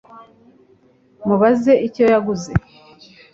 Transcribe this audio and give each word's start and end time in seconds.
mubaze 1.25 1.73
icyo 1.87 2.03
yaguze 2.13 2.51